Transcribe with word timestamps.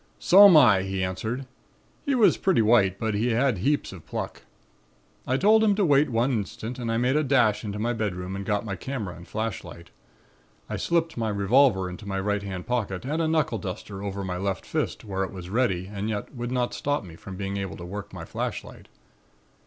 "'So'm 0.17 0.57
I,' 0.57 0.81
he 0.81 1.03
answered. 1.03 1.45
He 2.07 2.15
was 2.15 2.35
pretty 2.35 2.63
white, 2.63 2.97
but 2.97 3.13
he 3.13 3.27
had 3.33 3.59
heaps 3.59 3.93
of 3.93 4.03
pluck. 4.03 4.41
I 5.27 5.37
told 5.37 5.63
him 5.63 5.75
to 5.75 5.85
wait 5.85 6.09
one 6.09 6.31
instant 6.31 6.79
and 6.79 6.91
I 6.91 6.97
made 6.97 7.15
a 7.15 7.23
dash 7.23 7.63
into 7.63 7.77
my 7.77 7.93
bedroom 7.93 8.35
and 8.35 8.43
got 8.43 8.65
my 8.65 8.75
camera 8.75 9.13
and 9.15 9.27
flashlight. 9.27 9.91
I 10.67 10.75
slipped 10.75 11.17
my 11.17 11.29
revolver 11.29 11.87
into 11.87 12.07
my 12.07 12.19
right 12.19 12.41
hand 12.41 12.65
pocket 12.65 13.05
and 13.05 13.21
a 13.21 13.27
knuckle 13.27 13.59
duster 13.59 14.01
over 14.01 14.23
my 14.23 14.37
left 14.37 14.65
fist, 14.65 15.05
where 15.05 15.23
it 15.23 15.31
was 15.31 15.51
ready 15.51 15.85
and 15.85 16.09
yet 16.09 16.33
would 16.33 16.51
not 16.51 16.73
stop 16.73 17.03
me 17.03 17.15
from 17.15 17.35
being 17.37 17.57
able 17.57 17.77
to 17.77 17.85
work 17.85 18.11
my 18.11 18.25
flashlight. 18.25 18.87